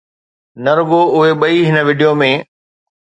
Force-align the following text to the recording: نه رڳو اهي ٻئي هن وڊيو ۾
نه 0.63 0.71
رڳو 0.77 1.01
اهي 1.15 1.31
ٻئي 1.41 1.57
هن 1.69 1.77
وڊيو 1.87 2.11
۾ 2.21 2.31